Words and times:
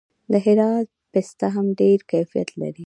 د 0.31 0.33
هرات 0.45 0.87
پسته 1.11 1.47
هم 1.55 1.67
ډیر 1.81 1.99
کیفیت 2.11 2.49
لري. 2.61 2.79